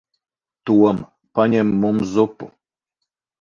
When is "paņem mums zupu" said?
1.41-2.51